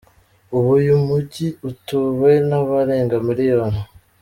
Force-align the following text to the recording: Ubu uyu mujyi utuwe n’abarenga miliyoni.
Ubu 0.55 0.69
uyu 0.79 0.95
mujyi 1.07 1.47
utuwe 1.69 2.31
n’abarenga 2.49 3.15
miliyoni. 3.27 3.81